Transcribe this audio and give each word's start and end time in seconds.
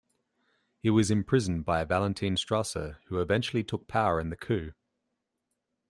He 0.79 0.89
was 0.89 1.11
imprisoned 1.11 1.63
by 1.63 1.83
Valentine 1.83 2.35
Strasser, 2.35 2.97
who 3.05 3.19
eventually 3.21 3.63
took 3.63 3.87
power 3.87 4.19
in 4.19 4.31
the 4.31 4.35
coup. 4.35 4.73